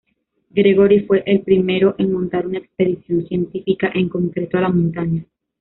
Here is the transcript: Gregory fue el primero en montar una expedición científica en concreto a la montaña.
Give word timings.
Gregory 0.49 1.01
fue 1.01 1.21
el 1.27 1.41
primero 1.41 1.93
en 1.99 2.11
montar 2.11 2.47
una 2.47 2.57
expedición 2.57 3.23
científica 3.27 3.91
en 3.93 4.09
concreto 4.09 4.57
a 4.57 4.61
la 4.61 4.69
montaña. 4.69 5.23